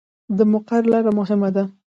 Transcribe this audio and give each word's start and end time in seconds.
د 0.37 0.39
مقر 0.51 0.81
لاره 0.91 1.11
مهمه 1.19 1.49
ده 1.55 1.63